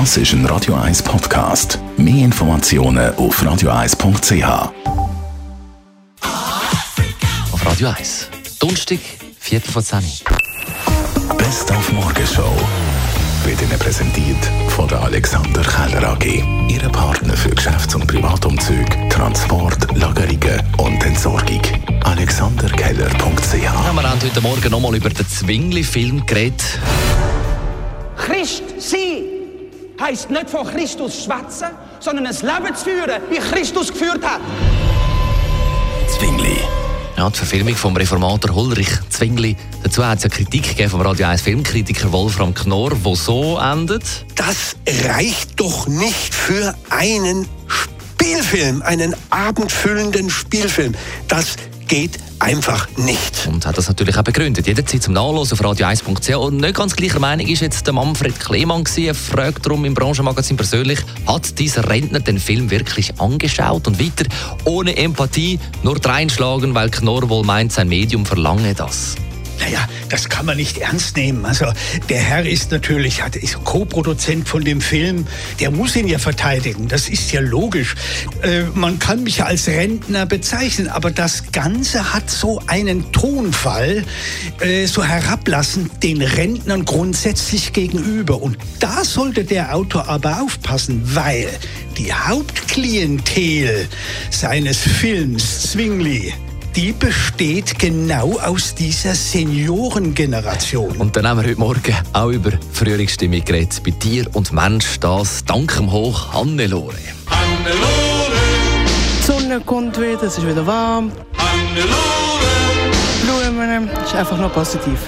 [0.00, 1.78] Das ist ein Radio 1 Podcast.
[1.96, 4.72] Mehr Informationen auf radio1.ch.
[7.52, 8.28] Auf Radio 1.
[8.58, 8.98] Donnerstag,
[9.38, 10.00] Viertel vor 10.
[11.38, 12.52] Best auf Morgenshow
[13.44, 16.42] wird Ihnen präsentiert von der Alexander Keller AG.
[16.68, 21.62] Ihre Partner für Geschäfts- und Privatumzug, Transport, Lagerungen und Entsorgung.
[22.02, 26.80] AlexanderKeller.ch Wir haben heute Morgen nochmal über den Zwingli-Film geredet.
[28.16, 29.43] Christ sein
[30.00, 31.68] heisst nicht von Christus schwätzen,
[32.00, 34.40] sondern ein Leben zu führen, wie Christus geführt hat.
[36.18, 36.58] Zwingli.
[37.16, 39.56] Ja, die Verfilmung vom Reformator Ulrich Zwingli.
[39.84, 44.02] Dazu hat es eine Kritik gegeben vom Radio 1 Filmkritiker Wolfram Knorr, wo so endet.
[44.34, 50.94] das reicht doch nicht für einen Spielfilm, einen abendfüllenden Spielfilm.
[51.28, 51.56] Das
[51.94, 53.46] geht einfach nicht.
[53.46, 54.66] Und hat das natürlich auch begründet.
[54.66, 56.34] Jederzeit zum Nachlesen auf radio1.ch.
[56.34, 58.82] Und nicht ganz gleicher Meinung ist jetzt der Manfred Klemann.
[58.96, 63.86] Er fragt darum im Branchenmagazin persönlich, hat dieser Rentner den Film wirklich angeschaut?
[63.86, 64.28] Und weiter,
[64.64, 69.14] ohne Empathie, nur dreinschlagen, weil Knorr wohl meint, sein Medium verlange das.
[69.60, 71.44] Naja, das kann man nicht ernst nehmen.
[71.44, 71.66] Also
[72.08, 75.26] der Herr ist natürlich, hat, ist Co-Produzent von dem Film.
[75.60, 76.88] Der muss ihn ja verteidigen.
[76.88, 77.94] Das ist ja logisch.
[78.42, 84.04] Äh, man kann mich ja als Rentner bezeichnen, aber das Ganze hat so einen Tonfall,
[84.60, 88.42] äh, so herablassend den Rentnern grundsätzlich gegenüber.
[88.42, 91.48] Und da sollte der Autor aber aufpassen, weil
[91.96, 93.88] die Hauptklientel
[94.30, 96.34] seines Films Zwingli
[96.76, 100.96] die besteht genau aus dieser Seniorengeneration.
[100.96, 103.80] Und dann haben wir heute Morgen auch über Frühlingsstimmung geredet.
[103.84, 106.96] Bei Tier und Mensch, das dank dem Hoch Hannelore.
[109.18, 111.12] Die Sonne kommt wieder, es ist wieder warm.
[113.22, 114.98] Blumen, ist einfach nur positiv.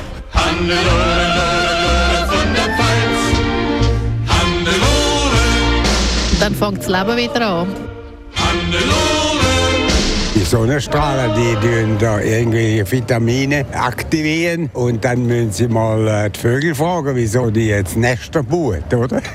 [6.39, 7.67] Dann fängt das Leben wieder an.
[8.70, 9.45] Die
[10.47, 16.75] Sonnenstrahlen, die tun da irgendwelche Vitamine aktivieren und dann müssen sie mal äh, die Vögel
[16.75, 19.21] fragen, wieso die jetzt Nester bauen, oder?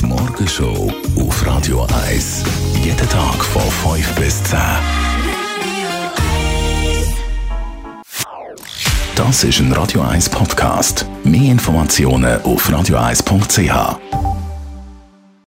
[0.00, 2.44] Die Morgenshow auf Radio 1.
[2.84, 3.62] Jeden Tag von
[3.96, 4.58] 5 bis 10.
[9.16, 11.04] Das ist ein Radio 1 Podcast.
[11.24, 14.27] Mehr Informationen auf radio1.ch.